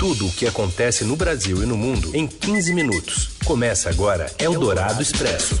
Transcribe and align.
Tudo 0.00 0.28
o 0.28 0.32
que 0.32 0.46
acontece 0.46 1.04
no 1.04 1.14
Brasil 1.14 1.62
e 1.62 1.66
no 1.66 1.76
mundo 1.76 2.16
em 2.16 2.26
15 2.26 2.72
minutos. 2.72 3.36
Começa 3.44 3.90
agora 3.90 4.32
Eldorado 4.38 5.02
Expresso. 5.02 5.60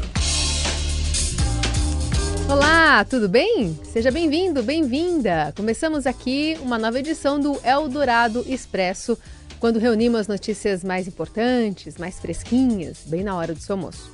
Olá, 2.48 3.04
tudo 3.04 3.28
bem? 3.28 3.78
Seja 3.92 4.10
bem-vindo, 4.10 4.62
bem-vinda. 4.62 5.52
Começamos 5.54 6.06
aqui 6.06 6.56
uma 6.62 6.78
nova 6.78 6.98
edição 6.98 7.38
do 7.38 7.60
Eldorado 7.62 8.42
Expresso, 8.48 9.18
quando 9.58 9.78
reunimos 9.78 10.20
as 10.20 10.28
notícias 10.28 10.82
mais 10.82 11.06
importantes, 11.06 11.98
mais 11.98 12.18
fresquinhas, 12.18 13.00
bem 13.04 13.22
na 13.22 13.36
hora 13.36 13.52
do 13.52 13.60
seu 13.60 13.74
almoço. 13.74 14.10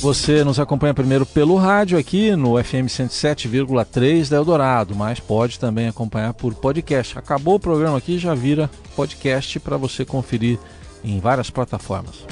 Você 0.00 0.44
nos 0.44 0.60
acompanha 0.60 0.94
primeiro 0.94 1.26
pelo 1.26 1.56
rádio 1.56 1.98
aqui 1.98 2.36
no 2.36 2.62
FM 2.62 2.86
107,3 2.86 4.28
da 4.28 4.36
Eldorado, 4.36 4.94
mas 4.94 5.18
pode 5.18 5.58
também 5.58 5.88
acompanhar 5.88 6.32
por 6.34 6.54
podcast. 6.54 7.18
Acabou 7.18 7.56
o 7.56 7.60
programa 7.60 7.98
aqui, 7.98 8.16
já 8.16 8.32
vira 8.32 8.70
podcast 8.94 9.58
para 9.58 9.76
você 9.76 10.04
conferir 10.04 10.56
em 11.02 11.18
várias 11.18 11.50
plataformas. 11.50 12.24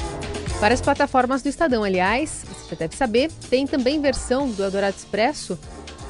Várias 0.60 0.80
plataformas 0.80 1.42
do 1.42 1.48
Estadão, 1.48 1.82
aliás, 1.82 2.44
você 2.48 2.70
já 2.70 2.76
deve 2.76 2.94
saber, 2.94 3.32
tem 3.50 3.66
também 3.66 4.00
versão 4.00 4.48
do 4.48 4.62
Eldorado 4.62 4.96
Expresso 4.96 5.58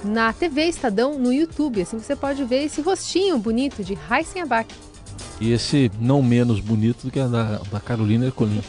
na 0.04 0.34
TV 0.34 0.64
Estadão 0.64 1.18
no 1.18 1.32
YouTube. 1.32 1.80
Assim 1.80 1.98
você 1.98 2.14
pode 2.14 2.44
ver 2.44 2.64
esse 2.64 2.82
rostinho 2.82 3.38
bonito 3.38 3.82
de 3.82 3.96
Heisen 4.10 4.42
Abac. 4.42 4.72
E 5.40 5.52
esse 5.52 5.90
não 5.98 6.22
menos 6.22 6.60
bonito 6.60 7.04
do 7.04 7.10
que 7.10 7.18
a 7.18 7.26
da, 7.26 7.60
da 7.72 7.80
Carolina 7.80 8.26
Ercolim. 8.26 8.62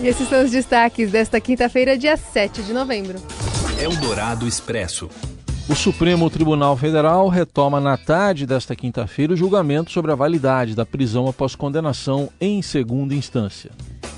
E 0.00 0.08
esses 0.08 0.28
são 0.28 0.44
os 0.44 0.50
destaques 0.50 1.10
desta 1.10 1.40
quinta-feira, 1.40 1.96
dia 1.96 2.16
7 2.16 2.62
de 2.62 2.72
novembro. 2.72 3.18
Eldorado 3.80 4.46
Expresso. 4.46 5.08
O 5.66 5.74
Supremo 5.74 6.28
Tribunal 6.28 6.76
Federal 6.76 7.26
retoma 7.28 7.80
na 7.80 7.96
tarde 7.96 8.44
desta 8.44 8.76
quinta-feira 8.76 9.32
o 9.32 9.36
julgamento 9.36 9.90
sobre 9.90 10.12
a 10.12 10.14
validade 10.14 10.74
da 10.74 10.84
prisão 10.84 11.26
após 11.26 11.54
condenação 11.54 12.28
em 12.38 12.60
segunda 12.60 13.14
instância. 13.14 13.70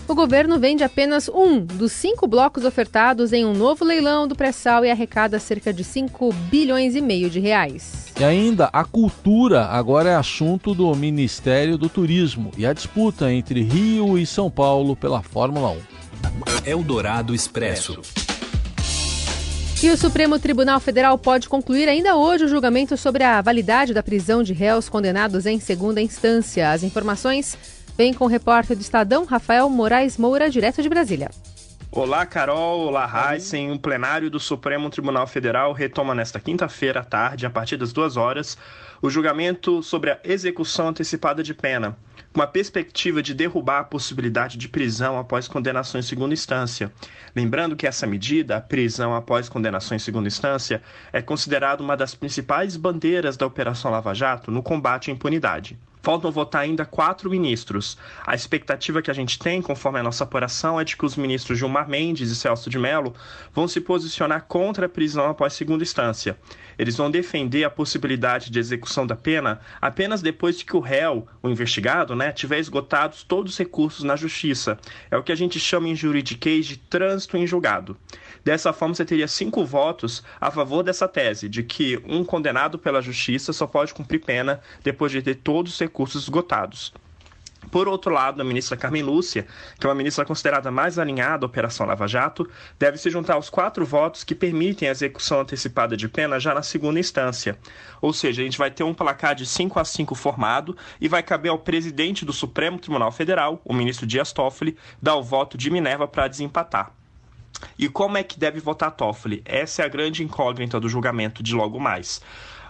O 0.09 0.15
governo 0.15 0.59
vende 0.59 0.83
apenas 0.83 1.29
um 1.29 1.61
dos 1.61 1.93
cinco 1.93 2.27
blocos 2.27 2.65
ofertados 2.65 3.33
em 3.33 3.45
um 3.45 3.53
novo 3.53 3.85
leilão 3.85 4.27
do 4.27 4.35
pré-sal 4.35 4.85
e 4.85 4.91
arrecada 4.91 5.39
cerca 5.39 5.73
de 5.73 5.85
5 5.85 6.33
bilhões 6.51 6.97
e 6.97 7.01
meio 7.01 7.31
de 7.31 7.39
reais. 7.39 8.07
E 8.19 8.25
ainda, 8.25 8.69
a 8.73 8.85
cultura 8.85 9.67
agora 9.67 10.11
é 10.11 10.17
assunto 10.17 10.75
do 10.75 10.93
Ministério 10.97 11.79
do 11.79 11.89
Turismo 11.89 12.51
e 12.59 12.67
a 12.67 12.73
disputa 12.73 13.33
entre 13.33 13.63
Rio 13.63 14.19
e 14.19 14.27
São 14.27 14.51
Paulo 14.51 14.97
pela 14.97 15.23
Fórmula 15.23 15.71
1. 15.71 15.77
Eldorado 16.65 17.33
Expresso. 17.33 18.01
E 19.83 19.91
o 19.91 19.97
Supremo 19.97 20.39
Tribunal 20.39 20.81
Federal 20.81 21.19
pode 21.19 21.51
concluir 21.51 21.87
ainda 21.87 22.17
hoje 22.17 22.45
o 22.45 22.49
julgamento 22.49 22.97
sobre 22.97 23.23
a 23.23 23.43
validade 23.43 23.93
da 23.93 24.03
prisão 24.03 24.43
de 24.43 24.55
réus 24.55 24.89
condenados 24.89 25.45
em 25.45 25.61
segunda 25.61 26.01
instância. 26.01 26.73
As 26.73 26.83
informações 26.83 27.59
vêm 27.97 28.15
com 28.15 28.25
o 28.25 28.29
repórter 28.29 28.75
do 28.75 28.81
Estadão, 28.81 29.27
Rafael 29.27 29.69
Moraes 29.69 30.17
Moura, 30.17 30.49
direto 30.49 30.83
de 30.83 30.89
Brasília. 30.89 31.31
Olá, 31.97 32.27
Carol. 32.27 32.81
Olá, 32.81 33.11
Heisen. 33.33 33.73
O 33.73 33.79
plenário 33.79 34.29
do 34.29 34.39
Supremo 34.39 34.91
Tribunal 34.91 35.27
Federal 35.27 35.73
retoma 35.73 36.15
nesta 36.15 36.39
quinta-feira 36.39 37.01
à 37.01 37.03
tarde, 37.03 37.47
a 37.47 37.51
partir 37.51 37.79
das 37.79 37.91
duas 37.91 38.19
horas, 38.19 38.59
o 39.01 39.09
julgamento 39.09 39.83
sobre 39.83 40.11
a 40.11 40.21
execução 40.23 40.89
antecipada 40.89 41.43
de 41.43 41.55
pena, 41.55 41.97
com 42.35 42.43
a 42.43 42.47
perspectiva 42.47 43.23
de 43.23 43.33
derrubar 43.33 43.79
a 43.79 43.85
possibilidade 43.85 44.59
de 44.59 44.69
prisão 44.69 45.19
após 45.19 45.49
condenação 45.49 45.99
em 45.99 46.03
segunda 46.03 46.35
instância. 46.35 46.93
Lembrando 47.35 47.75
que 47.75 47.87
essa 47.87 48.07
medida, 48.07 48.59
a 48.59 48.61
prisão 48.61 49.17
após 49.17 49.49
condenação 49.49 49.97
em 49.97 49.99
segunda 49.99 50.29
instância, 50.29 50.83
é 51.15 51.23
considerada 51.23 51.83
uma 51.83 51.97
das 51.97 52.15
principais 52.15 52.77
bandeiras 52.77 53.39
da 53.39 53.47
Operação 53.47 53.91
Lava 53.91 54.13
Jato 54.13 54.51
no 54.51 54.63
combate 54.63 55.11
à 55.11 55.15
impunidade. 55.15 55.79
Faltam 56.07 56.31
votar 56.31 56.63
ainda 56.63 56.85
quatro 56.85 57.29
ministros. 57.29 57.99
A 58.25 58.33
expectativa 58.33 59.03
que 59.03 59.11
a 59.11 59.13
gente 59.13 59.41
tem, 59.41 59.61
conforme 59.61 59.99
a 59.99 60.05
nossa 60.05 60.23
apuração, 60.23 60.79
é 60.79 60.85
de 60.85 60.97
que 60.97 61.05
os 61.05 61.17
ministros 61.17 61.59
Gilmar 61.59 61.89
Mendes 61.89 62.31
e 62.31 62.37
Celso 62.37 62.71
de 62.71 62.79
Mello 62.79 63.13
vão 63.53 63.67
se 63.67 63.81
posicionar 63.81 64.45
contra 64.45 64.87
a 64.87 64.89
prisão 64.89 65.29
após 65.29 65.55
segunda 65.55 65.83
instância. 65.83 66.39
Eles 66.79 66.97
vão 66.97 67.11
defender 67.11 67.65
a 67.65 67.71
possibilidade 67.71 68.53
de 68.53 68.59
execução 68.61 69.05
da 69.05 69.17
pena 69.17 69.61
apenas 69.81 70.23
depois 70.23 70.57
de 70.57 70.65
que 70.65 70.77
o 70.77 70.81
réu, 70.81 71.27
o 71.43 71.49
investigado, 71.49 72.15
né, 72.15 72.31
tiver 72.31 72.61
esgotados 72.61 73.25
todos 73.25 73.55
os 73.55 73.59
recursos 73.59 74.05
na 74.05 74.15
justiça. 74.15 74.79
É 75.11 75.17
o 75.17 75.25
que 75.25 75.33
a 75.33 75.37
gente 75.37 75.59
chama 75.59 75.89
em 75.89 75.97
juridiquês 75.97 76.67
de 76.67 76.77
trânsito 76.77 77.37
em 77.37 77.49
julgado. 77.49 77.97
Dessa 78.45 78.73
forma, 78.73 78.95
você 78.95 79.05
teria 79.05 79.27
cinco 79.27 79.65
votos 79.65 80.23
a 80.41 80.53
favor 80.53 80.85
dessa 80.85 81.09
tese, 81.09 81.49
de 81.49 81.65
que 81.65 82.01
um 82.07 82.25
condenado 82.25 82.79
pela 82.79 83.03
justiça 83.03 83.53
só 83.53 83.67
pode 83.67 83.93
cumprir 83.93 84.21
pena 84.21 84.61
depois 84.85 85.11
de 85.11 85.21
ter 85.21 85.35
todos 85.35 85.73
os 85.73 85.81
recursos 85.81 85.96
esgotados. 86.05 86.93
Por 87.71 87.89
outro 87.89 88.13
lado, 88.13 88.41
a 88.41 88.45
ministra 88.45 88.77
Carmen 88.77 89.03
Lúcia, 89.03 89.47
que 89.79 89.87
é 89.87 89.89
uma 89.89 89.95
ministra 89.95 90.25
considerada 90.25 90.71
mais 90.71 90.99
alinhada 90.99 91.45
à 91.45 91.49
Operação 91.49 91.87
Lava 91.87 92.07
Jato, 92.07 92.49
deve 92.79 92.97
se 92.97 93.11
juntar 93.11 93.35
aos 93.35 93.51
quatro 93.51 93.85
votos 93.85 94.23
que 94.25 94.35
permitem 94.35 94.89
a 94.89 94.93
execução 94.93 95.41
antecipada 95.41 95.97
de 95.97 96.09
pena 96.09 96.39
já 96.39 96.55
na 96.55 96.63
segunda 96.63 97.01
instância. 97.01 97.59
Ou 98.01 98.13
seja, 98.13 98.41
a 98.41 98.45
gente 98.45 98.59
vai 98.59 98.71
ter 98.71 98.85
um 98.85 98.95
placar 98.95 99.35
de 99.35 99.45
5 99.45 99.79
a 99.81 99.85
5 99.85 100.15
formado 100.15 100.77
e 101.01 101.09
vai 101.09 101.23
caber 101.23 101.51
ao 101.51 101.59
presidente 101.59 102.25
do 102.25 102.33
Supremo 102.33 102.79
Tribunal 102.79 103.11
Federal, 103.11 103.61
o 103.65 103.75
ministro 103.75 104.07
Dias 104.07 104.33
Toffoli, 104.33 104.77
dar 105.03 105.17
o 105.17 105.23
voto 105.23 105.59
de 105.59 105.71
Minerva 105.71 106.07
para 106.07 106.29
desempatar. 106.29 106.93
E 107.79 107.89
como 107.89 108.19
é 108.19 108.23
que 108.23 108.39
deve 108.39 108.61
votar 108.61 108.91
Toffoli? 108.91 109.43
Essa 109.45 109.83
é 109.83 109.85
a 109.85 109.89
grande 109.89 110.23
incógnita 110.23 110.79
do 110.79 110.89
julgamento 110.89 111.43
de 111.43 111.55
logo 111.55 111.81
mais. 111.81 112.21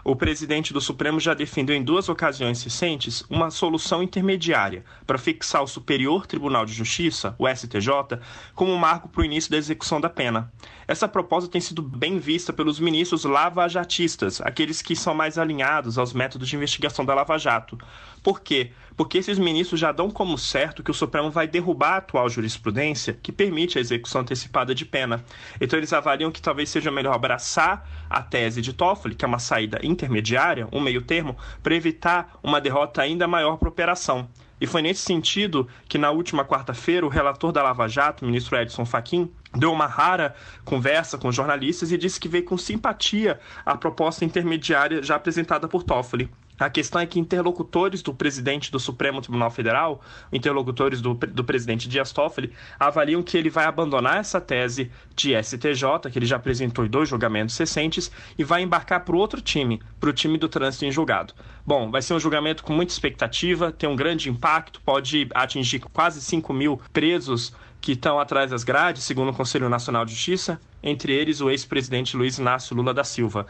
O 0.09 0.15
presidente 0.15 0.73
do 0.73 0.81
Supremo 0.81 1.19
já 1.19 1.35
defendeu 1.35 1.75
em 1.75 1.83
duas 1.83 2.09
ocasiões 2.09 2.63
recentes 2.63 3.25
uma 3.29 3.51
solução 3.51 4.05
intermediária 4.05 4.85
para 5.05 5.19
fixar 5.19 5.65
o 5.65 5.67
Superior 5.67 6.29
Tribunal 6.29 6.65
de 6.65 6.73
Justiça, 6.73 7.35
o 7.37 7.49
STJ, 7.49 8.21
como 8.55 8.79
marco 8.79 9.09
para 9.09 9.23
o 9.23 9.25
início 9.25 9.51
da 9.51 9.57
execução 9.57 10.01
da 10.01 10.09
pena. 10.09 10.53
Essa 10.87 11.09
proposta 11.09 11.51
tem 11.51 11.61
sido 11.61 11.83
bem 11.83 12.21
vista 12.21 12.53
pelos 12.53 12.79
ministros 12.79 13.25
lava-jatistas, 13.25 14.41
aqueles 14.41 14.81
que 14.81 14.95
são 14.95 15.13
mais 15.13 15.39
alinhados 15.39 15.99
aos 15.99 16.13
métodos 16.13 16.49
de 16.49 16.55
investigação 16.55 17.05
da 17.05 17.13
Lava 17.13 17.37
Jato. 17.37 17.77
Por 18.23 18.41
quê? 18.41 18.71
Porque 18.97 19.19
esses 19.19 19.39
ministros 19.39 19.79
já 19.79 19.93
dão 19.93 20.09
como 20.09 20.39
certo 20.39 20.83
que 20.83 20.91
o 20.91 20.95
Supremo 20.95 21.31
vai 21.31 21.47
derrubar 21.47 21.95
a 21.95 21.97
atual 21.97 22.29
jurisprudência 22.29 23.19
que 23.21 23.33
permite 23.33 23.77
a 23.77 23.81
execução 23.81 24.21
antecipada 24.21 24.75
de 24.75 24.87
pena. 24.87 25.25
Então 25.61 25.79
eles 25.79 25.93
avaliam 25.93 26.31
que 26.31 26.41
talvez 26.41 26.71
seja 26.71 26.91
melhor 26.91 27.15
abraçar 27.15 27.87
a 28.09 28.23
tese 28.23 28.63
de 28.63 28.73
Toffoli, 28.73 29.15
que 29.15 29.25
é 29.25 29.29
uma 29.29 29.39
saída 29.39 29.81
intermediária, 29.97 30.69
um 30.71 30.81
meio 30.81 31.03
termo, 31.03 31.37
para 31.63 31.75
evitar 31.75 32.39
uma 32.43 32.61
derrota 32.61 33.03
ainda 33.03 33.27
maior 33.27 33.57
para 33.57 33.69
a 33.69 33.71
operação. 33.71 34.29
E 34.61 34.67
foi 34.67 34.81
nesse 34.81 35.03
sentido 35.03 35.69
que, 35.89 35.99
na 35.99 36.11
última 36.11 36.45
quarta-feira, 36.45 37.05
o 37.05 37.11
relator 37.11 37.53
da 37.53 37.63
Lava 37.63 37.89
Jato, 37.89 38.25
o 38.25 38.29
ministro 38.29 38.57
Edson 38.57 38.87
Fachin, 38.87 39.31
deu 39.55 39.71
uma 39.73 39.87
rara 39.87 40.35
conversa 40.65 41.19
com 41.19 41.31
jornalistas 41.31 41.93
e 41.93 41.99
disse 41.99 42.19
que 42.19 42.29
veio 42.29 42.45
com 42.45 42.57
simpatia 42.57 43.39
a 43.65 43.77
proposta 43.77 44.25
intermediária 44.25 45.03
já 45.03 45.17
apresentada 45.17 45.69
por 45.69 45.83
Toffoli. 45.83 46.31
A 46.59 46.71
questão 46.71 47.01
é 47.01 47.07
que 47.07 47.21
interlocutores 47.21 48.03
do 48.03 48.15
presidente 48.15 48.73
do 48.73 48.81
Supremo 48.81 49.21
Tribunal 49.21 49.51
Federal, 49.51 50.01
interlocutores 50.33 51.01
do, 51.03 51.15
do 51.15 51.45
presidente 51.45 51.89
Dias 51.89 52.13
Toffoli, 52.13 52.53
avaliam 52.79 53.23
que 53.23 53.37
ele 53.37 53.51
vai 53.51 53.67
abandonar 53.67 54.19
essa 54.19 54.41
tese 54.41 54.91
de 55.15 55.35
STJ, 55.43 56.11
que 56.11 56.19
ele 56.19 56.27
já 56.27 56.37
apresentou 56.37 56.85
em 56.87 56.89
dois 56.89 57.09
julgamentos 57.09 57.57
recentes, 57.59 58.11
e 58.39 58.45
vai 58.45 58.63
embarcar 58.63 59.05
para 59.05 59.17
outro 59.17 59.41
time, 59.41 59.83
para 60.01 60.09
o 60.11 60.13
time 60.13 60.39
do 60.39 60.49
trânsito 60.49 60.87
em 60.87 60.91
julgado. 60.91 61.35
Bom, 61.67 61.91
vai 61.91 62.01
ser 62.01 62.15
um 62.15 62.21
julgamento 62.21 62.65
com 62.65 62.73
muita 62.73 62.93
expectativa, 62.93 63.71
tem 63.71 63.89
um 63.89 63.97
grande 63.97 64.31
impacto, 64.31 64.81
pode 64.81 65.29
atingir 65.35 65.81
quase 65.81 66.21
5 66.23 66.53
mil 66.53 66.81
presos 66.93 67.53
que 67.81 67.93
estão 67.93 68.19
atrás 68.19 68.51
das 68.51 68.65
grades, 68.65 69.05
segundo 69.05 69.31
o 69.31 69.35
Conselho 69.35 69.69
Nacional 69.69 70.05
de 70.05 70.13
Justiça, 70.13 70.61
entre 70.83 71.13
eles 71.13 71.41
o 71.41 71.51
ex-presidente 71.51 72.17
Luiz 72.17 72.39
Inácio 72.39 72.75
Lula 72.75 72.93
da 72.93 73.05
Silva. 73.05 73.47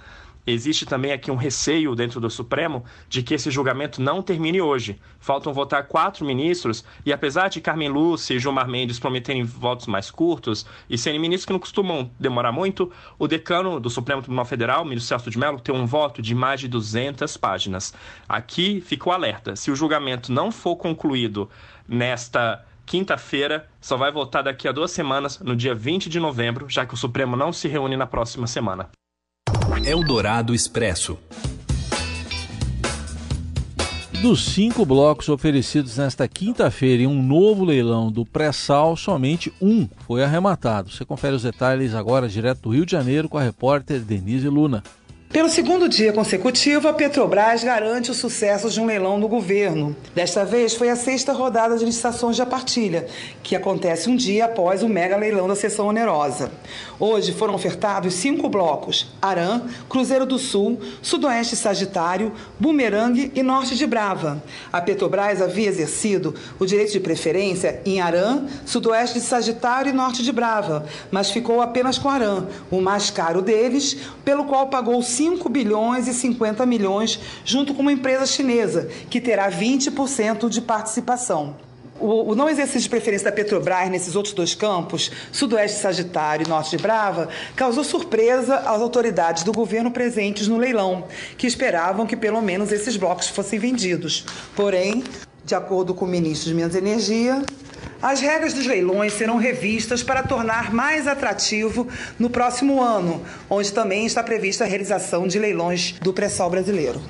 Existe 0.47 0.87
também 0.87 1.13
aqui 1.13 1.31
um 1.31 1.37
receio 1.37 1.95
dentro 1.95 2.21
do 2.21 2.31
Supremo 2.31 2.85
de 3.09 3.23
que 3.23 3.35
esse 3.35 3.51
julgamento 3.51 4.01
não 4.01 4.23
termine 4.23 4.61
hoje. 4.61 5.01
Faltam 5.19 5.53
votar 5.53 5.89
quatro 5.89 6.25
ministros 6.25 6.85
e, 7.05 7.13
apesar 7.13 7.49
de 7.49 7.61
Carmen 7.61 7.89
Lúcia 7.89 8.35
e 8.35 8.39
Gilmar 8.39 8.69
Mendes 8.69 8.99
prometerem 8.99 9.43
votos 9.43 9.87
mais 9.87 10.11
curtos 10.11 10.65
e 10.89 10.97
serem 10.97 11.19
ministros 11.19 11.47
que 11.47 11.53
não 11.53 11.59
costumam 11.59 12.11
demorar 12.19 12.53
muito, 12.53 12.93
o 13.19 13.27
decano 13.27 13.81
do 13.81 13.91
Supremo 13.91 14.23
Tribunal 14.23 14.45
Federal, 14.45 14.85
ministro 14.85 15.09
Celso 15.09 15.31
de 15.31 15.39
Mello, 15.39 15.59
tem 15.59 15.75
um 15.75 15.85
voto 15.87 16.23
de 16.23 16.35
mais 16.35 16.61
de 16.61 16.69
200 16.69 17.37
páginas. 17.37 17.93
Aqui 18.29 18.81
ficou 18.81 19.13
alerta: 19.13 19.57
se 19.57 19.71
o 19.71 19.77
julgamento 19.77 20.31
não 20.31 20.53
for 20.53 20.77
concluído 20.77 21.51
nesta 21.89 22.65
quinta-feira, 22.85 23.69
só 23.81 23.97
vai 23.97 24.13
votar 24.13 24.45
daqui 24.45 24.69
a 24.69 24.73
duas 24.73 24.93
semanas, 24.93 25.41
no 25.41 25.57
dia 25.57 25.75
20 25.75 26.09
de 26.09 26.21
novembro, 26.21 26.67
já 26.69 26.87
que 26.87 26.95
o 26.95 26.97
Supremo 26.97 27.37
não 27.37 27.53
se 27.53 27.67
reúne 27.67 27.97
na 27.97 28.07
próxima 28.07 28.47
semana. 28.47 28.89
Eldorado 29.85 30.55
Expresso. 30.55 31.19
Dos 34.23 34.47
cinco 34.47 34.85
blocos 34.85 35.29
oferecidos 35.29 35.99
nesta 35.99 36.27
quinta-feira 36.27 37.03
em 37.03 37.07
um 37.07 37.23
novo 37.23 37.65
leilão 37.65 38.11
do 38.11 38.25
pré-sal, 38.25 38.97
somente 38.97 39.53
um 39.61 39.87
foi 40.07 40.25
arrematado. 40.25 40.91
Você 40.91 41.05
confere 41.05 41.37
os 41.37 41.43
detalhes 41.43 41.95
agora 41.95 42.29
direto 42.29 42.63
do 42.63 42.71
Rio 42.71 42.87
de 42.87 42.93
Janeiro 42.93 43.29
com 43.29 43.37
a 43.37 43.43
repórter 43.43 44.01
Denise 44.01 44.49
Luna. 44.49 44.83
Pelo 45.29 45.49
segundo 45.51 45.89
dia 45.89 46.13
consecutivo, 46.13 46.89
a 46.89 46.95
Petrobras 46.95 47.63
garante 47.63 48.11
o 48.11 48.15
sucesso 48.15 48.71
de 48.71 48.81
um 48.81 48.87
leilão 48.87 49.21
do 49.21 49.29
governo. 49.29 49.95
Desta 50.15 50.45
vez 50.47 50.75
foi 50.75 50.89
a 50.89 50.97
sexta 50.97 51.33
rodada 51.33 51.77
de 51.77 51.85
licitações 51.85 52.37
de 52.37 52.43
apartilha, 52.43 53.07
que 53.43 53.55
acontece 53.55 54.09
um 54.09 54.17
dia 54.17 54.47
após 54.47 54.83
o 54.83 54.89
mega 54.89 55.17
leilão 55.17 55.47
da 55.47 55.55
sessão 55.55 55.89
onerosa. 55.89 56.51
Hoje 56.99 57.33
foram 57.33 57.55
ofertados 57.55 58.15
cinco 58.15 58.49
blocos: 58.49 59.07
Arã, 59.21 59.61
Cruzeiro 59.89 60.25
do 60.25 60.39
Sul, 60.39 60.81
Sudoeste 61.03 61.55
Sagitário, 61.55 62.33
Bumerangue 62.59 63.31
e 63.35 63.43
Norte 63.43 63.77
de 63.77 63.87
Brava. 63.87 64.43
A 64.73 64.81
Petrobras 64.81 65.43
havia 65.43 65.69
exercido 65.69 66.35
o 66.59 66.65
direito 66.65 66.93
de 66.93 67.01
preferência 67.01 67.83
em 67.85 68.01
Arã, 68.01 68.47
Sudoeste 68.65 69.19
de 69.19 69.25
Sagitário 69.25 69.91
e 69.91 69.93
Norte 69.93 70.23
de 70.23 70.33
Brava, 70.33 70.87
mas 71.11 71.31
ficou 71.31 71.61
apenas 71.61 71.99
com 71.99 72.09
Arã, 72.09 72.47
o 72.71 72.81
mais 72.81 73.11
caro 73.11 73.43
deles, 73.43 73.99
pelo 74.25 74.45
qual 74.45 74.69
pagou 74.69 75.03
5 75.03 75.49
bilhões 75.51 76.09
e 76.09 76.15
50 76.15 76.65
milhões 76.65 77.21
junto 77.45 77.75
com 77.75 77.83
uma 77.83 77.93
empresa 77.93 78.25
chinesa, 78.25 78.89
que 79.11 79.21
terá 79.21 79.51
20% 79.51 80.49
de 80.49 80.63
participação. 80.63 81.67
O, 81.99 82.33
o, 82.33 82.35
não 82.35 82.49
exercício 82.49 82.83
de 82.83 82.89
preferência 82.89 83.25
da 83.25 83.33
Petrobras 83.33 83.89
nesses 83.91 84.15
outros 84.17 84.35
dois 84.35 84.55
campos, 84.55 85.11
Sudoeste 85.33 85.79
Sagitário 85.79 86.47
e 86.47 86.49
Norte 86.49 86.77
de 86.77 86.83
Brava, 86.83 87.29
causou 87.55 87.83
surpresa 87.83 88.57
às 88.57 88.81
autoridades 88.81 89.43
do 89.43 89.53
governo 89.53 89.91
presentes 89.91 90.47
no 90.49 90.59
leilão, 90.59 91.05
que 91.39 91.47
esperavam 91.47 92.07
que 92.07 92.17
pelo 92.17 92.43
menos 92.43 92.73
esses 92.73 92.97
blocos 92.97 93.29
fossem 93.29 93.59
vendidos. 93.59 94.25
Porém, 94.55 95.03
de 95.45 95.55
acordo 95.55 95.95
com 95.95 96.05
o 96.05 96.09
ministro 96.09 96.49
de 96.49 96.55
Minas 96.55 96.75
e 96.75 96.79
Energia, 96.79 97.43
as 98.03 98.21
regras 98.21 98.53
dos 98.53 98.67
leilões 98.67 99.13
serão 99.15 99.37
revistas 99.37 100.03
para 100.03 100.23
tornar 100.23 100.73
mais 100.73 101.07
atrativo 101.07 101.89
no 102.19 102.29
próximo 102.29 102.83
ano, 102.83 103.23
onde 103.49 103.73
também 103.73 104.05
está 104.05 104.23
prevista 104.23 104.65
a 104.65 104.67
realização 104.67 105.27
de 105.27 105.39
leilões 105.39 105.93
do 106.03 106.13
pré-sal 106.13 106.51
brasileiro. 106.51 107.01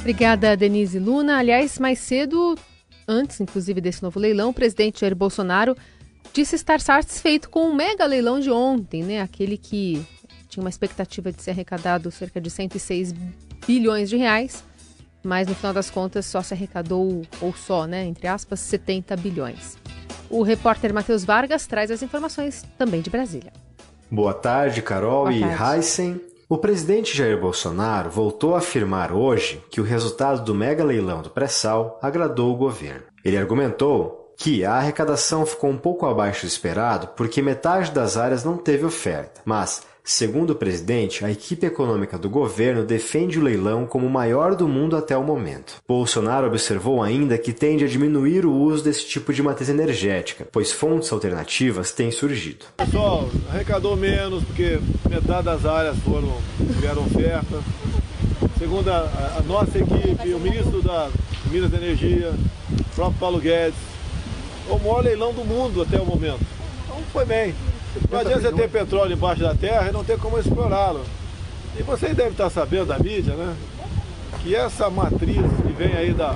Obrigada, 0.00 0.56
Denise 0.56 0.98
Luna. 0.98 1.38
Aliás, 1.38 1.78
mais 1.78 1.98
cedo, 1.98 2.56
antes 3.06 3.40
inclusive 3.40 3.80
desse 3.80 4.02
novo 4.02 4.18
leilão, 4.18 4.50
o 4.50 4.54
presidente 4.54 5.00
Jair 5.00 5.14
Bolsonaro 5.14 5.76
disse 6.32 6.56
estar 6.56 6.80
satisfeito 6.80 7.48
com 7.50 7.68
o 7.68 7.74
mega 7.74 8.04
leilão 8.06 8.40
de 8.40 8.50
ontem, 8.50 9.02
né? 9.02 9.20
Aquele 9.20 9.56
que 9.56 10.04
tinha 10.48 10.62
uma 10.62 10.70
expectativa 10.70 11.30
de 11.32 11.42
ser 11.42 11.50
arrecadado 11.50 12.10
cerca 12.10 12.40
de 12.40 12.50
106 12.50 13.14
bilhões 13.66 14.08
de 14.08 14.16
reais 14.16 14.64
mas 15.24 15.48
no 15.48 15.54
final 15.54 15.72
das 15.72 15.90
contas 15.90 16.26
só 16.26 16.42
se 16.42 16.52
arrecadou, 16.52 17.22
ou 17.40 17.54
só, 17.54 17.86
né, 17.86 18.04
entre 18.04 18.28
aspas, 18.28 18.60
70 18.60 19.16
bilhões. 19.16 19.78
O 20.28 20.42
repórter 20.42 20.92
Matheus 20.92 21.24
Vargas 21.24 21.66
traz 21.66 21.90
as 21.90 22.02
informações 22.02 22.64
também 22.76 23.00
de 23.00 23.08
Brasília. 23.08 23.52
Boa 24.10 24.34
tarde, 24.34 24.82
Carol 24.82 25.24
Boa 25.24 25.32
e 25.32 25.42
Heisen. 25.42 26.20
O 26.54 26.58
presidente 26.58 27.16
Jair 27.16 27.36
Bolsonaro 27.36 28.08
voltou 28.08 28.54
a 28.54 28.58
afirmar 28.58 29.10
hoje 29.10 29.60
que 29.68 29.80
o 29.80 29.84
resultado 29.84 30.44
do 30.44 30.54
mega 30.54 30.84
leilão 30.84 31.20
do 31.20 31.28
pré-sal 31.28 31.98
agradou 32.00 32.54
o 32.54 32.56
governo. 32.56 33.02
Ele 33.24 33.36
argumentou 33.36 34.32
que 34.38 34.64
a 34.64 34.74
arrecadação 34.74 35.44
ficou 35.44 35.68
um 35.68 35.76
pouco 35.76 36.06
abaixo 36.06 36.42
do 36.42 36.46
esperado 36.46 37.08
porque 37.16 37.42
metade 37.42 37.90
das 37.90 38.16
áreas 38.16 38.44
não 38.44 38.56
teve 38.56 38.84
oferta, 38.84 39.40
mas 39.44 39.82
Segundo 40.06 40.50
o 40.50 40.54
presidente, 40.54 41.24
a 41.24 41.30
equipe 41.30 41.64
econômica 41.64 42.18
do 42.18 42.28
governo 42.28 42.84
defende 42.84 43.38
o 43.38 43.42
leilão 43.42 43.86
como 43.86 44.06
o 44.06 44.10
maior 44.10 44.54
do 44.54 44.68
mundo 44.68 44.98
até 44.98 45.16
o 45.16 45.24
momento. 45.24 45.82
Bolsonaro 45.88 46.46
observou 46.46 47.02
ainda 47.02 47.38
que 47.38 47.54
tende 47.54 47.84
a 47.84 47.88
diminuir 47.88 48.44
o 48.44 48.52
uso 48.52 48.84
desse 48.84 49.06
tipo 49.06 49.32
de 49.32 49.42
matriz 49.42 49.70
energética, 49.70 50.46
pois 50.52 50.70
fontes 50.70 51.10
alternativas 51.10 51.90
têm 51.90 52.10
surgido. 52.10 52.66
Pessoal, 52.76 53.30
arrecadou 53.48 53.96
menos 53.96 54.44
porque 54.44 54.78
metade 55.08 55.44
das 55.46 55.64
áreas 55.64 55.96
foram 56.00 56.36
tiveram 56.58 57.06
oferta. 57.06 57.62
Segundo 58.58 58.90
a, 58.90 59.38
a 59.38 59.42
nossa 59.48 59.78
equipe, 59.78 60.34
o 60.34 60.38
ministro 60.38 60.82
da 60.82 61.08
Minas 61.50 61.72
e 61.72 61.76
Energia, 61.76 62.34
o 62.78 62.94
próprio 62.94 63.18
Paulo 63.18 63.38
Guedes, 63.38 63.78
o 64.68 64.78
maior 64.78 65.02
leilão 65.02 65.32
do 65.32 65.46
mundo 65.46 65.80
até 65.80 65.98
o 65.98 66.04
momento. 66.04 66.44
Então 66.84 66.98
foi 67.10 67.24
bem. 67.24 67.54
Não 68.10 68.18
adianta 68.18 68.40
você 68.40 68.52
ter 68.52 68.68
petróleo 68.70 69.12
embaixo 69.12 69.42
da 69.42 69.54
terra 69.54 69.88
e 69.88 69.92
não 69.92 70.04
ter 70.04 70.18
como 70.18 70.38
explorá-lo. 70.38 71.04
E 71.78 71.82
vocês 71.82 72.14
devem 72.14 72.32
estar 72.32 72.50
sabendo 72.50 72.86
da 72.86 72.98
mídia, 72.98 73.34
né? 73.34 73.56
Que 74.42 74.54
essa 74.54 74.90
matriz 74.90 75.36
que 75.36 75.72
vem 75.72 75.94
aí 75.96 76.12
da, 76.12 76.32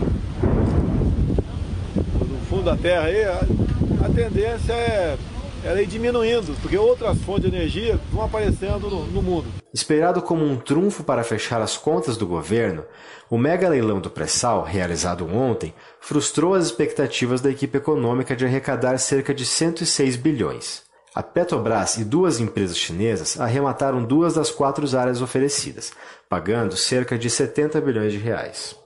do 2.16 2.46
fundo 2.49 2.64
da 2.64 2.76
terra 2.76 3.06
aí, 3.06 3.25
a, 3.25 3.40
a 4.05 4.08
tendência 4.14 4.72
é 4.72 5.16
ela 5.64 5.82
ir 5.82 5.87
diminuindo, 5.87 6.55
porque 6.60 6.78
outras 6.78 7.19
fontes 7.19 7.50
de 7.50 7.56
energia 7.56 7.99
vão 8.12 8.25
aparecendo 8.25 8.88
no, 8.88 9.06
no, 9.06 9.22
mundo. 9.22 9.46
Esperado 9.75 10.22
como 10.22 10.44
um 10.44 10.56
trunfo 10.56 11.02
para 11.02 11.25
fechar 11.25 11.61
as 11.61 11.76
contas 11.76 12.16
do 12.16 12.26
governo, 12.26 12.84
o 13.28 13.37
mega 13.37 13.69
leilão 13.69 14.00
do 14.00 14.08
pré-sal, 14.08 14.62
realizado 14.62 15.26
ontem, 15.26 15.75
frustrou 16.00 16.54
as 16.54 16.66
expectativas 16.66 17.40
da 17.40 17.50
equipe 17.50 17.76
econômica 17.76 18.37
de 18.37 18.44
arrecadar 18.44 18.99
cerca 18.99 19.34
de 19.34 19.44
106 19.44 20.16
bilhões. 20.16 20.88
A 21.18 21.22
Petrobras 21.24 21.96
e 21.96 22.04
duas 22.04 22.38
empresas 22.38 22.78
chinesas 22.78 23.40
arremataram 23.40 24.04
duas 24.04 24.34
das 24.34 24.52
quatro 24.52 24.86
áreas 24.96 25.20
oferecidas, 25.20 25.92
pagando 26.28 26.76
cerca 26.76 27.18
de 27.18 27.28
70 27.28 27.80
bilhões 27.80 28.12
de 28.12 28.18
reais. 28.20 28.76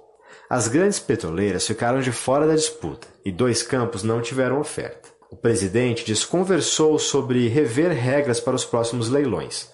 As 0.49 0.67
grandes 0.67 0.99
petroleiras 0.99 1.67
ficaram 1.67 2.00
de 2.00 2.11
fora 2.11 2.46
da 2.46 2.55
disputa 2.55 3.06
e 3.23 3.31
dois 3.31 3.62
campos 3.62 4.02
não 4.02 4.23
tiveram 4.23 4.58
oferta. 4.58 5.11
O 5.31 5.37
presidente 5.37 6.06
desconversou 6.06 6.99
sobre 6.99 7.49
rever 7.49 7.90
regras 7.90 8.40
para 8.40 8.56
os 8.56 8.64
próximos 8.64 9.11
leilões. 9.11 9.69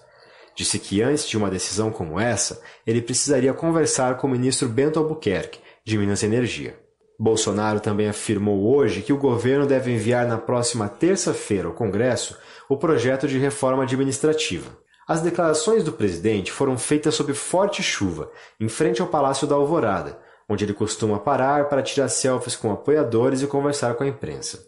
Disse 0.53 0.79
que 0.79 1.01
antes 1.01 1.25
de 1.25 1.37
uma 1.37 1.49
decisão 1.49 1.89
como 1.89 2.19
essa, 2.19 2.61
ele 2.85 3.01
precisaria 3.01 3.53
conversar 3.53 4.17
com 4.17 4.27
o 4.27 4.31
ministro 4.31 4.67
Bento 4.67 4.99
Albuquerque, 4.99 5.61
de 5.85 5.97
Minas 5.97 6.23
e 6.23 6.25
Energia. 6.25 6.88
Bolsonaro 7.19 7.81
também 7.81 8.07
afirmou 8.07 8.73
hoje 8.73 9.01
que 9.01 9.11
o 9.11 9.17
governo 9.17 9.67
deve 9.67 9.91
enviar 9.91 10.25
na 10.25 10.37
próxima 10.37 10.87
terça-feira 10.87 11.67
ao 11.67 11.73
Congresso 11.73 12.37
o 12.69 12.77
projeto 12.77 13.27
de 13.27 13.37
reforma 13.37 13.83
administrativa. 13.83 14.69
As 15.05 15.19
declarações 15.19 15.83
do 15.83 15.91
presidente 15.91 16.49
foram 16.49 16.77
feitas 16.77 17.15
sob 17.15 17.33
forte 17.33 17.83
chuva, 17.83 18.31
em 18.57 18.69
frente 18.69 19.01
ao 19.01 19.07
Palácio 19.07 19.45
da 19.45 19.55
Alvorada, 19.55 20.17
onde 20.47 20.63
ele 20.63 20.73
costuma 20.73 21.19
parar 21.19 21.67
para 21.67 21.83
tirar 21.83 22.07
selfies 22.07 22.55
com 22.55 22.71
apoiadores 22.71 23.41
e 23.41 23.47
conversar 23.47 23.95
com 23.95 24.03
a 24.05 24.07
imprensa. 24.07 24.65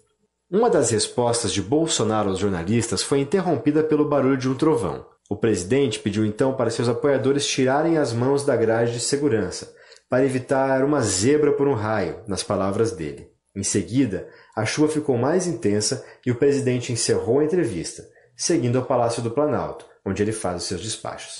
Uma 0.51 0.69
das 0.69 0.89
respostas 0.89 1.53
de 1.53 1.61
Bolsonaro 1.61 2.31
aos 2.31 2.39
jornalistas 2.39 3.01
foi 3.01 3.21
interrompida 3.21 3.81
pelo 3.81 4.03
barulho 4.03 4.35
de 4.35 4.49
um 4.49 4.55
trovão. 4.55 5.05
O 5.29 5.37
presidente 5.37 5.99
pediu 5.99 6.25
então 6.25 6.53
para 6.53 6.69
seus 6.69 6.89
apoiadores 6.89 7.47
tirarem 7.47 7.97
as 7.97 8.11
mãos 8.11 8.43
da 8.43 8.57
grade 8.57 8.91
de 8.91 8.99
segurança, 8.99 9.73
para 10.11 10.25
evitar 10.25 10.83
uma 10.83 10.99
zebra 10.99 11.53
por 11.53 11.69
um 11.69 11.73
raio, 11.73 12.17
nas 12.27 12.43
palavras 12.43 12.91
dele. 12.91 13.29
Em 13.55 13.63
seguida, 13.63 14.27
a 14.53 14.65
chuva 14.65 14.91
ficou 14.91 15.17
mais 15.17 15.47
intensa 15.47 16.05
e 16.25 16.31
o 16.31 16.35
presidente 16.35 16.91
encerrou 16.91 17.39
a 17.39 17.45
entrevista, 17.45 18.03
seguindo 18.35 18.77
ao 18.77 18.83
Palácio 18.83 19.21
do 19.21 19.31
Planalto, 19.31 19.85
onde 20.05 20.21
ele 20.21 20.33
faz 20.33 20.63
os 20.63 20.67
seus 20.67 20.81
despachos. 20.81 21.37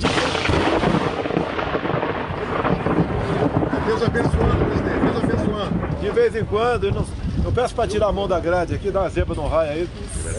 Deus 3.86 4.04
abençoando, 4.04 4.66
presidente, 4.66 5.00
Deus 5.04 5.18
abençoando. 5.18 5.98
De 6.00 6.12
vez 6.12 6.36
em 6.38 6.46
quando, 6.46 6.86
eu, 6.86 6.94
não, 6.94 7.06
eu 7.44 7.52
peço 7.52 7.76
para 7.76 7.90
tirar 7.90 8.08
a 8.08 8.14
mão 8.14 8.26
da 8.26 8.40
grade 8.40 8.74
aqui, 8.74 8.90
dar 8.90 9.02
uma 9.02 9.10
zebra 9.10 9.36
no 9.36 9.48
raio 9.48 9.72
aí, 9.72 9.90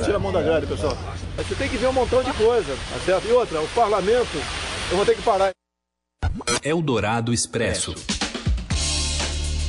tira 0.02 0.16
a 0.16 0.18
mão 0.18 0.32
da 0.32 0.40
grade, 0.40 0.66
pessoal. 0.66 0.96
Mas 1.36 1.46
você 1.46 1.54
tem 1.54 1.68
que 1.68 1.76
ver 1.76 1.88
um 1.88 1.92
montão 1.92 2.22
de 2.22 2.32
coisa, 2.32 2.74
tá 2.94 2.98
certo? 3.04 3.28
E 3.28 3.32
outra, 3.32 3.60
o 3.60 3.68
parlamento, 3.74 4.38
eu 4.90 4.96
vou 4.96 5.04
ter 5.04 5.16
que 5.16 5.22
parar. 5.22 5.50
Eldorado 6.64 7.30
Expresso. 7.30 7.94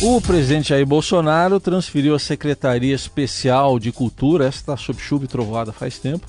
O 0.01 0.19
presidente 0.19 0.69
Jair 0.69 0.85
Bolsonaro 0.85 1.59
transferiu 1.59 2.13
a 2.13 2.19
Secretaria 2.19 2.93
Especial 2.93 3.79
de 3.79 3.91
Cultura, 3.91 4.45
esta 4.45 4.73
está 4.73 4.77
sob 4.77 4.99
chuva 4.99 5.25
e 5.25 5.27
trovoada 5.27 5.71
faz 5.71 5.97
tempo, 5.97 6.27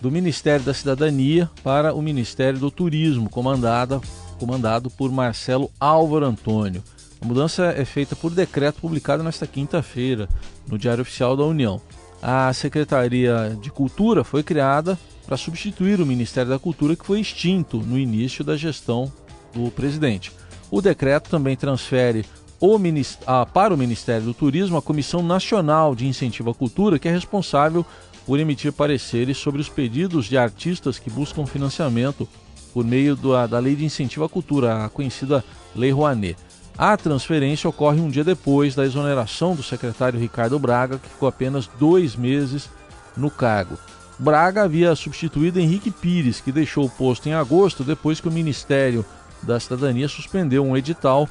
do 0.00 0.10
Ministério 0.10 0.64
da 0.64 0.74
Cidadania 0.74 1.50
para 1.62 1.94
o 1.94 2.02
Ministério 2.02 2.58
do 2.58 2.70
Turismo, 2.70 3.30
comandada, 3.30 4.00
comandado 4.38 4.90
por 4.90 5.10
Marcelo 5.10 5.70
Álvaro 5.80 6.26
Antônio. 6.26 6.82
A 7.20 7.24
mudança 7.24 7.72
é 7.74 7.84
feita 7.86 8.14
por 8.14 8.30
decreto 8.30 8.80
publicado 8.82 9.22
nesta 9.22 9.46
quinta-feira 9.46 10.28
no 10.68 10.76
Diário 10.76 11.00
Oficial 11.00 11.34
da 11.34 11.44
União. 11.44 11.80
A 12.20 12.52
Secretaria 12.52 13.56
de 13.60 13.70
Cultura 13.70 14.22
foi 14.22 14.42
criada 14.42 14.98
para 15.26 15.38
substituir 15.38 16.00
o 16.00 16.06
Ministério 16.06 16.50
da 16.50 16.58
Cultura, 16.58 16.94
que 16.94 17.06
foi 17.06 17.20
extinto 17.20 17.78
no 17.78 17.98
início 17.98 18.44
da 18.44 18.56
gestão 18.56 19.10
do 19.54 19.70
presidente. 19.70 20.30
O 20.70 20.82
decreto 20.82 21.30
também 21.30 21.56
transfere 21.56 22.26
o, 22.66 22.80
a, 23.26 23.44
para 23.44 23.74
o 23.74 23.76
Ministério 23.76 24.24
do 24.24 24.32
Turismo 24.32 24.78
a 24.78 24.82
Comissão 24.82 25.22
Nacional 25.22 25.94
de 25.94 26.06
Incentivo 26.06 26.48
à 26.48 26.54
Cultura, 26.54 26.98
que 26.98 27.06
é 27.06 27.12
responsável 27.12 27.84
por 28.24 28.40
emitir 28.40 28.72
pareceres 28.72 29.36
sobre 29.36 29.60
os 29.60 29.68
pedidos 29.68 30.24
de 30.26 30.38
artistas 30.38 30.98
que 30.98 31.10
buscam 31.10 31.44
financiamento 31.44 32.26
por 32.72 32.82
meio 32.82 33.14
do, 33.14 33.32
da 33.46 33.58
Lei 33.58 33.76
de 33.76 33.84
Incentivo 33.84 34.24
à 34.24 34.30
Cultura, 34.30 34.82
a 34.82 34.88
conhecida 34.88 35.44
Lei 35.76 35.90
Rouanet. 35.90 36.38
A 36.76 36.96
transferência 36.96 37.68
ocorre 37.68 38.00
um 38.00 38.08
dia 38.08 38.24
depois 38.24 38.74
da 38.74 38.86
exoneração 38.86 39.54
do 39.54 39.62
secretário 39.62 40.18
Ricardo 40.18 40.58
Braga, 40.58 40.98
que 40.98 41.08
ficou 41.08 41.28
apenas 41.28 41.68
dois 41.78 42.16
meses 42.16 42.70
no 43.14 43.30
cargo. 43.30 43.76
Braga 44.18 44.62
havia 44.62 44.94
substituído 44.94 45.60
Henrique 45.60 45.90
Pires, 45.90 46.40
que 46.40 46.50
deixou 46.50 46.86
o 46.86 46.90
posto 46.90 47.28
em 47.28 47.34
agosto 47.34 47.84
depois 47.84 48.20
que 48.22 48.28
o 48.28 48.32
Ministério 48.32 49.04
da 49.42 49.60
Cidadania 49.60 50.08
suspendeu 50.08 50.64
um 50.64 50.74
edital 50.74 51.28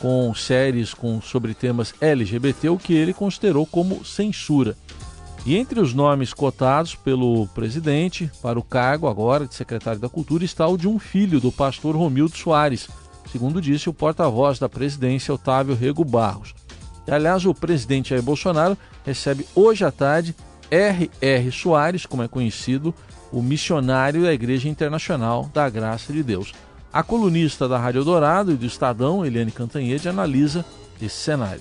com 0.00 0.34
séries 0.34 0.92
com, 0.92 1.20
sobre 1.20 1.54
temas 1.54 1.94
LGBT, 2.00 2.68
o 2.68 2.78
que 2.78 2.94
ele 2.94 3.12
considerou 3.12 3.66
como 3.66 4.04
censura. 4.04 4.76
E 5.44 5.56
entre 5.56 5.78
os 5.78 5.94
nomes 5.94 6.34
cotados 6.34 6.94
pelo 6.94 7.46
presidente 7.48 8.30
para 8.42 8.58
o 8.58 8.64
cargo 8.64 9.06
agora 9.06 9.46
de 9.46 9.54
secretário 9.54 10.00
da 10.00 10.08
Cultura 10.08 10.44
está 10.44 10.66
o 10.66 10.76
de 10.76 10.88
um 10.88 10.98
filho 10.98 11.40
do 11.40 11.52
pastor 11.52 11.94
Romildo 11.94 12.36
Soares, 12.36 12.88
segundo 13.30 13.60
disse 13.60 13.88
o 13.88 13.94
porta-voz 13.94 14.58
da 14.58 14.68
presidência 14.68 15.32
Otávio 15.32 15.76
Rego 15.76 16.04
Barros. 16.04 16.52
Aliás, 17.08 17.46
o 17.46 17.54
presidente 17.54 18.10
Jair 18.10 18.22
Bolsonaro 18.22 18.76
recebe 19.04 19.46
hoje 19.54 19.84
à 19.84 19.92
tarde 19.92 20.34
R.R. 20.68 21.52
Soares, 21.52 22.04
como 22.06 22.24
é 22.24 22.28
conhecido, 22.28 22.92
o 23.32 23.40
missionário 23.40 24.22
da 24.22 24.32
Igreja 24.32 24.68
Internacional 24.68 25.48
da 25.54 25.68
Graça 25.70 26.12
de 26.12 26.22
Deus. 26.22 26.52
A 26.96 27.02
colunista 27.02 27.68
da 27.68 27.76
Rádio 27.76 28.02
Dourado 28.02 28.52
e 28.52 28.56
do 28.56 28.64
Estadão, 28.64 29.22
Eliane 29.22 29.52
Cantanhede, 29.52 30.08
analisa 30.08 30.64
esse 30.98 31.14
cenário. 31.16 31.60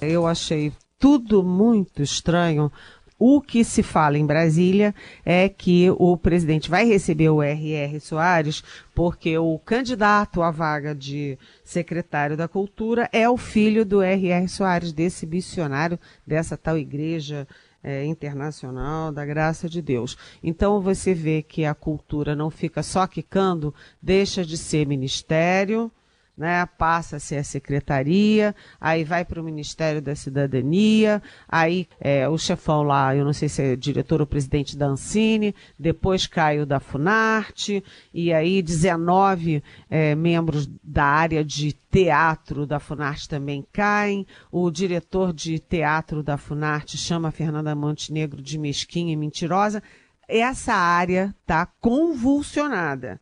Eu 0.00 0.24
achei 0.24 0.72
tudo 1.00 1.42
muito 1.42 2.00
estranho. 2.00 2.70
O 3.18 3.40
que 3.40 3.64
se 3.64 3.82
fala 3.82 4.18
em 4.18 4.24
Brasília 4.24 4.94
é 5.24 5.48
que 5.48 5.90
o 5.98 6.16
presidente 6.16 6.70
vai 6.70 6.84
receber 6.84 7.28
o 7.30 7.42
R.R. 7.42 7.98
Soares 7.98 8.62
porque 8.94 9.36
o 9.36 9.58
candidato 9.58 10.40
à 10.42 10.52
vaga 10.52 10.94
de 10.94 11.36
secretário 11.64 12.36
da 12.36 12.46
Cultura 12.46 13.10
é 13.12 13.28
o 13.28 13.36
filho 13.36 13.84
do 13.84 14.00
R.R. 14.00 14.46
Soares, 14.46 14.92
desse 14.92 15.26
missionário 15.26 15.98
dessa 16.24 16.56
tal 16.56 16.78
igreja 16.78 17.48
é, 17.82 18.04
internacional 18.04 19.10
da 19.10 19.24
graça 19.24 19.68
de 19.68 19.82
Deus. 19.82 20.16
Então 20.42 20.80
você 20.80 21.12
vê 21.14 21.42
que 21.42 21.64
a 21.64 21.74
cultura 21.74 22.36
não 22.36 22.50
fica 22.50 22.82
só 22.82 23.06
quicando, 23.06 23.74
deixa 24.00 24.44
de 24.44 24.56
ser 24.56 24.86
ministério, 24.86 25.90
né, 26.36 26.66
passa 26.78 27.16
a 27.16 27.20
ser 27.20 27.36
a 27.36 27.44
secretaria, 27.44 28.54
aí 28.80 29.04
vai 29.04 29.24
para 29.24 29.40
o 29.40 29.44
Ministério 29.44 30.00
da 30.00 30.14
Cidadania, 30.14 31.22
aí 31.48 31.86
é, 32.00 32.28
o 32.28 32.38
chefão 32.38 32.82
lá, 32.82 33.14
eu 33.14 33.24
não 33.24 33.32
sei 33.32 33.48
se 33.48 33.62
é 33.62 33.76
diretor 33.76 34.20
ou 34.20 34.26
presidente 34.26 34.76
da 34.76 34.86
Ancine, 34.86 35.54
depois 35.78 36.26
cai 36.26 36.60
o 36.60 36.66
da 36.66 36.80
Funarte, 36.80 37.84
e 38.14 38.32
aí 38.32 38.62
19 38.62 39.62
é, 39.90 40.14
membros 40.14 40.68
da 40.82 41.04
área 41.04 41.44
de 41.44 41.72
teatro 41.90 42.66
da 42.66 42.80
Funarte 42.80 43.28
também 43.28 43.66
caem, 43.70 44.26
o 44.50 44.70
diretor 44.70 45.32
de 45.32 45.58
teatro 45.58 46.22
da 46.22 46.38
Funarte 46.38 46.96
chama 46.96 47.30
Fernanda 47.30 47.74
Montenegro 47.74 48.40
de 48.40 48.58
mesquinha 48.58 49.12
e 49.12 49.16
mentirosa, 49.16 49.82
essa 50.26 50.72
área 50.72 51.34
está 51.42 51.66
convulsionada. 51.78 53.20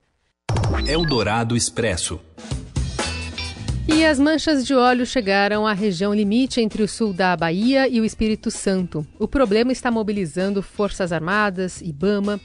Eldorado 0.87 1.57
Expresso. 1.57 2.21
E 3.88 4.04
as 4.04 4.20
manchas 4.20 4.66
de 4.66 4.75
óleo 4.75 5.04
chegaram 5.04 5.66
à 5.66 5.72
região 5.72 6.14
limite 6.14 6.60
entre 6.60 6.82
o 6.82 6.88
sul 6.88 7.12
da 7.12 7.37
Bahia 7.37 7.88
e 7.88 8.00
o 8.00 8.04
Espírito 8.04 8.50
Santo. 8.50 9.06
O 9.18 9.26
problema 9.26 9.72
está 9.72 9.90
mobilizando 9.90 10.62
Forças 10.62 11.12
Armadas, 11.12 11.80
IBAMA. 11.80 12.40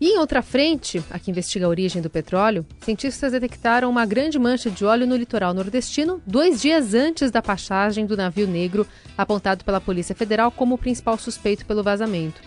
E 0.00 0.14
em 0.14 0.18
outra 0.18 0.40
frente, 0.40 1.02
a 1.10 1.18
que 1.18 1.30
investiga 1.30 1.66
a 1.66 1.68
origem 1.68 2.00
do 2.00 2.08
petróleo, 2.08 2.64
cientistas 2.80 3.32
detectaram 3.32 3.90
uma 3.90 4.06
grande 4.06 4.38
mancha 4.38 4.70
de 4.70 4.82
óleo 4.82 5.06
no 5.06 5.14
litoral 5.14 5.52
nordestino 5.52 6.22
dois 6.26 6.62
dias 6.62 6.94
antes 6.94 7.30
da 7.30 7.42
passagem 7.42 8.06
do 8.06 8.16
navio 8.16 8.46
negro, 8.46 8.86
apontado 9.18 9.62
pela 9.62 9.80
Polícia 9.80 10.14
Federal 10.14 10.50
como 10.50 10.76
o 10.76 10.78
principal 10.78 11.18
suspeito 11.18 11.66
pelo 11.66 11.82
vazamento. 11.82 12.40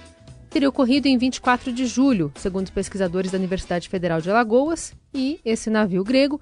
Teria 0.50 0.70
ocorrido 0.70 1.08
em 1.08 1.18
24 1.18 1.72
de 1.72 1.86
julho, 1.86 2.32
segundo 2.36 2.72
pesquisadores 2.72 3.32
da 3.32 3.38
Universidade 3.38 3.88
Federal 3.88 4.20
de 4.20 4.32
Alagoas, 4.32 4.94
e 5.14 5.40
esse 5.46 5.70
navio 5.70 6.04
grego 6.04 6.42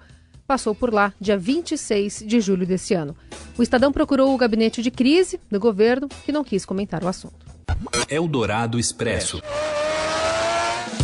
passou 0.51 0.75
por 0.75 0.93
lá 0.93 1.13
dia 1.17 1.37
26 1.37 2.25
de 2.27 2.41
julho 2.41 2.67
desse 2.67 2.93
ano. 2.93 3.15
O 3.57 3.63
Estadão 3.63 3.89
procurou 3.89 4.35
o 4.35 4.37
gabinete 4.37 4.81
de 4.81 4.91
crise 4.91 5.39
do 5.49 5.57
governo, 5.57 6.09
que 6.25 6.31
não 6.33 6.43
quis 6.43 6.65
comentar 6.65 7.01
o 7.05 7.07
assunto. 7.07 7.45
Eldorado 8.09 8.77
Expresso. 8.77 9.41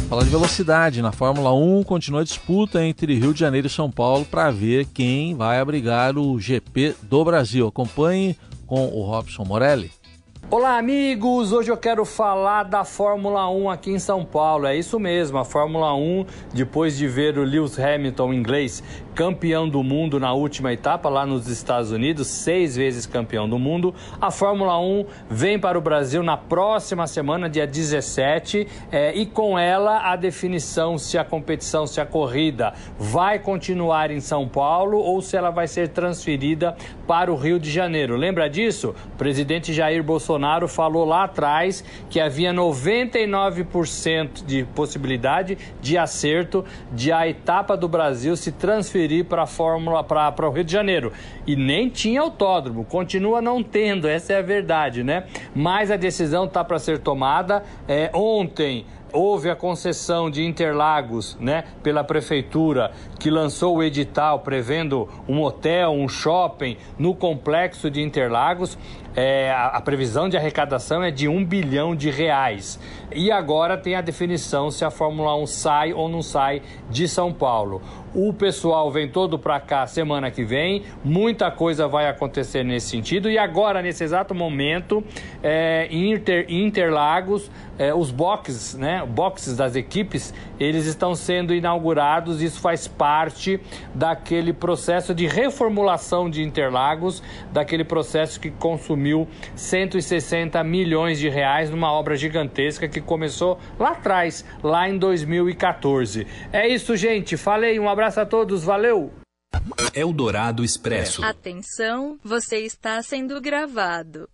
Falar 0.10 0.26
de 0.26 0.30
velocidade, 0.30 1.02
na 1.02 1.14
Fórmula 1.14 1.54
1 1.54 1.84
continua 1.86 2.22
a 2.22 2.24
disputa 2.26 2.84
entre 2.84 3.18
Rio 3.18 3.34
de 3.34 3.40
Janeiro 3.40 3.68
e 3.68 3.70
São 3.70 3.90
Paulo 3.90 4.26
para 4.26 4.52
ver 4.52 4.86
quem 4.94 5.34
vai 5.34 5.62
abrigar 5.62 6.18
o 6.18 6.38
GP 6.38 6.98
do 7.04 7.24
Brasil. 7.24 7.68
Acompanhe 7.68 8.36
com 8.66 8.88
o 8.88 9.02
Robson 9.02 9.46
Morelli. 9.46 9.92
Olá, 10.50 10.78
amigos! 10.78 11.52
Hoje 11.52 11.70
eu 11.70 11.76
quero 11.76 12.06
falar 12.06 12.64
da 12.64 12.86
Fórmula 12.86 13.50
1 13.50 13.70
aqui 13.70 13.92
em 13.92 14.00
São 14.00 14.24
Paulo. 14.24 14.66
É 14.66 14.78
isso 14.78 14.98
mesmo, 14.98 15.38
a 15.38 15.44
Fórmula 15.44 15.94
1, 15.94 16.26
depois 16.54 16.98
de 16.98 17.06
ver 17.06 17.38
o 17.38 17.44
Lewis 17.44 17.78
Hamilton 17.78 18.34
inglês 18.34 18.82
campeão 19.14 19.68
do 19.68 19.84
mundo 19.84 20.20
na 20.22 20.32
última 20.32 20.72
etapa 20.72 21.10
lá 21.10 21.26
nos 21.26 21.50
Estados 21.50 21.92
Unidos, 21.92 22.28
seis 22.28 22.78
vezes 22.78 23.06
campeão 23.06 23.50
do 23.50 23.60
mundo. 23.60 23.94
A 24.22 24.32
Fórmula 24.32 24.80
1 24.80 25.06
vem 25.28 25.60
para 25.60 25.78
o 25.78 25.82
Brasil 25.82 26.24
na 26.24 26.38
próxima 26.38 27.08
semana, 27.08 27.50
dia 27.50 27.68
17, 27.68 28.68
é, 28.90 29.14
e 29.16 29.26
com 29.26 29.60
ela 29.60 30.12
a 30.12 30.16
definição 30.16 30.98
se 30.98 31.18
a 31.18 31.26
competição, 31.26 31.86
se 31.86 32.00
a 32.00 32.06
corrida 32.06 32.74
vai 32.98 33.38
continuar 33.40 34.12
em 34.12 34.22
São 34.22 34.48
Paulo 34.48 34.98
ou 35.00 35.22
se 35.22 35.36
ela 35.36 35.50
vai 35.50 35.68
ser 35.68 35.90
transferida 35.90 36.78
para 37.08 37.32
o 37.32 37.36
Rio 37.36 37.58
de 37.60 37.72
Janeiro. 37.72 38.18
Lembra 38.18 38.50
disso? 38.50 38.94
O 39.14 39.18
presidente 39.18 39.74
Jair 39.74 40.04
Bolsonaro 40.04 40.68
falou 40.68 41.06
lá 41.06 41.24
atrás 41.24 41.84
que 42.10 42.20
havia 42.20 42.54
99% 42.54 44.46
de 44.46 44.66
possibilidade 44.76 45.58
de 45.82 45.98
acerto 45.98 46.66
de 46.92 47.12
a 47.12 47.28
etapa 47.28 47.78
do 47.78 47.88
Brasil 47.88 48.36
se 48.36 48.52
transferir 48.52 49.26
para 49.26 49.44
a 49.44 49.48
Fórmula 49.48 50.04
para 50.04 50.48
o 50.48 50.52
Rio 50.52 50.66
de 50.66 50.74
Janeiro. 50.74 51.14
E 51.48 51.56
nem 51.56 51.90
tinha 51.90 52.20
autódromo, 52.22 52.84
continua 52.84 53.42
não 53.42 53.64
tendo, 53.64 54.08
essa 54.08 54.34
é 54.34 54.40
a 54.40 54.42
verdade, 54.42 55.04
né? 55.04 55.24
Mas 55.56 55.90
a 55.90 55.96
decisão 55.96 56.46
está 56.46 56.64
para 56.64 56.78
ser 56.78 57.00
tomada. 57.00 57.64
É, 57.88 58.12
ontem 58.14 58.86
houve 59.12 59.50
a 59.50 59.56
concessão 59.56 60.30
de 60.30 60.44
Interlagos, 60.46 61.38
né, 61.40 61.64
pela 61.82 62.04
prefeitura, 62.04 62.92
que 63.20 63.30
lançou 63.30 63.78
o 63.78 63.84
edital 63.84 64.40
prevendo 64.40 65.08
um 65.28 65.42
hotel, 65.42 65.92
um 65.92 66.08
shopping 66.08 66.78
no 66.98 67.16
complexo 67.16 67.90
de 67.90 68.02
Interlagos. 68.02 68.78
É, 69.20 69.50
a, 69.50 69.70
a, 69.70 69.82
previsão 69.82 70.30
de 70.30 70.38
arrecadação 70.38 71.02
é 71.02 71.10
de 71.10 71.28
um 71.28 71.44
bilhão 71.44 71.96
de 71.96 72.12
reais. 72.12 72.80
E 73.12 73.32
agora 73.32 73.76
tem 73.76 73.96
a 73.96 74.02
definição 74.02 74.70
se 74.70 74.86
a 74.86 74.92
Fórmula 74.92 75.36
1 75.38 75.48
sai 75.48 75.92
ou 75.92 76.08
não 76.08 76.22
sai 76.22 76.62
de 76.88 77.08
São 77.08 77.34
Paulo. 77.34 77.82
O 78.14 78.32
pessoal 78.32 78.92
vem 78.92 79.10
todo 79.10 79.40
para 79.40 79.60
cá 79.60 79.88
semana 79.88 80.30
que 80.30 80.44
vem, 80.44 80.84
muita 81.04 81.50
coisa 81.50 81.88
vai 81.88 82.08
acontecer 82.08 82.64
nesse 82.64 82.90
sentido. 82.90 83.28
E 83.28 83.40
agora, 83.40 83.82
nesse 83.82 84.04
exato 84.04 84.36
momento, 84.36 85.04
é, 85.42 85.88
Inter, 85.92 86.46
Interlagos, 86.48 87.50
é, 87.78 87.94
os 87.94 88.12
boxes, 88.12 88.76
né, 88.76 89.04
boxes 89.06 89.58
das 89.58 89.76
equipes, 89.76 90.34
eles 90.60 90.86
estão 90.86 91.16
sendo 91.16 91.54
inaugurados. 91.56 92.42
Isso 92.42 92.60
faz 92.60 92.88
parte 92.88 93.60
daquele 93.94 94.54
processo 94.54 95.14
de 95.14 95.26
reformulação 95.28 96.30
de 96.30 96.44
Interlagos, 96.44 97.22
daquele 97.52 97.84
processo 97.84 98.40
que 98.40 98.52
consumiu 98.52 99.07
160 99.56 100.64
milhões 100.64 101.20
de 101.20 101.30
reais 101.30 101.70
numa 101.70 101.92
obra 101.92 102.16
gigantesca 102.16 102.88
que 102.88 103.02
começou 103.02 103.60
lá 103.80 103.92
atrás, 103.92 104.44
lá 104.64 104.90
em 104.90 104.98
2014. 104.98 106.26
É 106.52 106.68
isso, 106.68 106.96
gente. 106.96 107.38
Falei, 107.38 107.80
um 107.80 107.90
abraço 107.90 108.20
a 108.20 108.26
todos, 108.26 108.64
valeu! 108.64 109.12
Eldorado 109.94 110.64
Expresso. 110.64 111.24
Atenção, 111.24 112.18
você 112.24 112.58
está 112.60 113.02
sendo 113.02 113.40
gravado. 113.42 114.28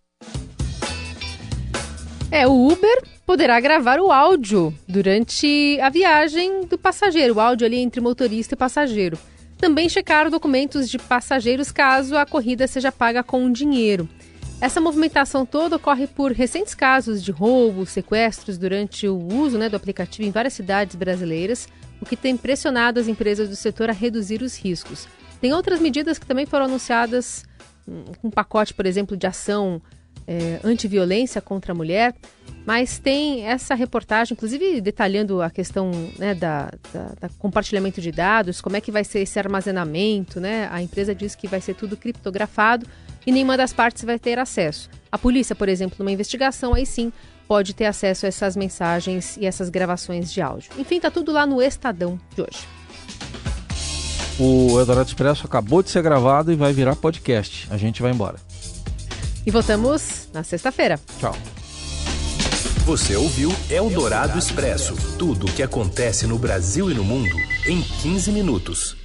É, 2.32 2.48
o 2.48 2.68
Uber 2.68 3.04
poderá 3.28 3.60
gravar 3.60 4.00
o 4.00 4.12
áudio 4.12 4.74
durante 4.88 5.80
a 5.80 5.90
viagem 5.90 6.66
do 6.66 6.78
passageiro, 6.80 7.36
o 7.36 7.40
áudio 7.40 7.68
ali 7.68 7.78
entre 7.78 8.02
motorista 8.02 8.56
e 8.56 8.58
passageiro. 8.58 9.18
Também 9.58 9.88
checar 9.88 10.30
documentos 10.30 10.90
de 10.90 10.98
passageiros 10.98 11.72
caso 11.72 12.18
a 12.18 12.26
corrida 12.26 12.68
seja 12.68 12.92
paga 12.92 13.24
com 13.24 13.52
dinheiro. 13.52 14.10
Essa 14.64 14.80
movimentação 14.80 15.46
toda 15.46 15.76
ocorre 15.76 16.08
por 16.08 16.32
recentes 16.32 16.74
casos 16.74 17.22
de 17.22 17.34
roubos, 17.34 17.90
sequestros 17.90 18.58
durante 18.58 19.06
o 19.06 19.18
uso 19.18 19.58
né, 19.58 19.68
do 19.68 19.76
aplicativo 19.76 20.26
em 20.26 20.32
várias 20.32 20.54
cidades 20.54 20.96
brasileiras, 20.96 21.68
o 22.00 22.06
que 22.06 22.16
tem 22.16 22.38
pressionado 22.38 22.98
as 22.98 23.10
empresas 23.10 23.50
do 23.50 23.58
setor 23.58 23.90
a 23.90 23.92
reduzir 23.92 24.42
os 24.42 24.56
riscos. 24.56 25.06
Tem 25.42 25.52
outras 25.52 25.82
medidas 25.82 26.18
que 26.18 26.26
também 26.26 26.46
foram 26.46 26.64
anunciadas, 26.64 27.44
um 28.24 28.32
pacote, 28.32 28.74
por 28.74 28.86
exemplo, 28.86 29.18
de 29.18 29.28
ação 29.28 29.82
é, 30.26 30.62
antiviolência 30.64 31.42
contra 31.42 31.74
a 31.74 31.76
mulher, 31.76 32.16
mas 32.66 32.98
tem 33.00 33.46
essa 33.46 33.76
reportagem, 33.76 34.34
inclusive 34.34 34.80
detalhando 34.80 35.42
a 35.42 35.50
questão 35.50 35.92
né, 36.18 36.34
da, 36.34 36.72
da, 36.94 37.14
da, 37.20 37.30
compartilhamento 37.38 38.00
de 38.00 38.14
dados, 38.14 38.62
como 38.62 38.78
é 38.78 38.80
que 38.80 38.94
vai 38.94 39.04
ser 39.04 39.20
esse 39.20 39.38
armazenamento, 39.38 40.40
né? 40.40 40.70
A 40.72 40.82
empresa 40.82 41.14
diz 41.14 41.36
que 41.36 41.50
vai 41.50 41.60
ser 41.60 41.74
tudo 41.74 41.98
criptografado 41.98 42.88
e 43.26 43.32
nenhuma 43.32 43.58
das 43.58 43.74
partes 43.74 44.04
vai 44.04 44.20
ter 44.20 44.40
acesso. 44.40 44.90
A 45.12 45.18
polícia, 45.18 45.56
por 45.56 45.70
exemplo, 45.70 45.96
numa 46.00 46.12
investigação, 46.12 46.74
aí 46.74 46.86
sim 46.86 47.12
pode 47.48 47.74
ter 47.74 47.86
acesso 47.86 48.26
a 48.26 48.30
essas 48.30 48.56
mensagens 48.56 49.38
e 49.38 49.46
essas 49.46 49.70
gravações 49.70 50.32
de 50.32 50.42
áudio. 50.42 50.72
Enfim, 50.78 51.00
tá 51.00 51.12
tudo 51.12 51.32
lá 51.32 51.46
no 51.46 51.62
Estadão 51.62 52.20
de 52.36 52.42
hoje. 52.42 52.68
O 54.40 54.80
Eldorado 54.80 55.08
Expresso 55.08 55.46
acabou 55.46 55.84
de 55.84 55.92
ser 55.92 56.02
gravado 56.02 56.52
e 56.52 56.56
vai 56.56 56.74
virar 56.74 56.96
podcast. 56.96 57.68
A 57.70 57.78
gente 57.78 58.02
vai 58.02 58.12
embora. 58.12 58.38
E 59.46 59.52
voltamos 59.52 60.30
na 60.34 60.44
sexta-feira. 60.44 61.00
Tchau. 61.20 61.36
Você 62.86 63.16
ouviu 63.16 63.54
Eldorado 63.70 64.38
Expresso 64.38 64.96
tudo 65.18 65.46
o 65.46 65.52
que 65.52 65.64
acontece 65.64 66.26
no 66.26 66.38
Brasil 66.38 66.90
e 66.90 66.94
no 66.94 67.04
mundo 67.04 67.36
em 67.66 67.82
15 67.82 68.32
minutos. 68.32 69.03